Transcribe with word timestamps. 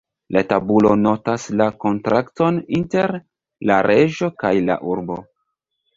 La 0.35 0.41
tabulo 0.53 0.93
notas 1.01 1.43
la 1.59 1.67
kontrakton 1.85 2.57
inter 2.79 3.13
"la 3.73 3.79
reĝo 3.89 4.35
kaj 4.45 4.53
la 4.71 4.83
urbo". 4.95 5.21